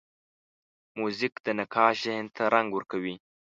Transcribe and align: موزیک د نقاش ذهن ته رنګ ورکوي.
موزیک 0.99 1.33
د 1.45 1.47
نقاش 1.59 1.95
ذهن 2.05 2.25
ته 2.35 2.43
رنګ 2.53 2.69
ورکوي. 2.73 3.15